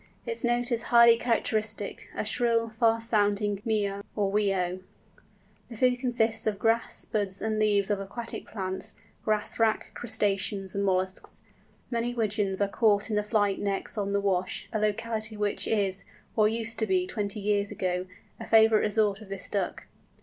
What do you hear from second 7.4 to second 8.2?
leaves of